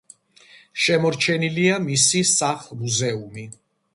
შემორჩენილია 0.85 1.77
მისი 1.85 2.23
სახლ-მუზეუმი. 2.31 3.47